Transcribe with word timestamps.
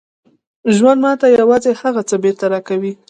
ژوند 0.75 0.99
ماته 1.03 1.25
یوازې 1.39 1.71
هغه 1.81 2.01
څه 2.09 2.15
بېرته 2.23 2.45
راکوي 2.53 2.91